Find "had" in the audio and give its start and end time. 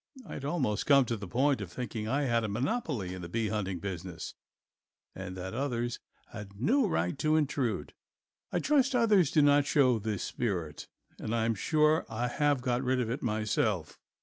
0.33-0.45, 2.23-2.43, 6.31-6.59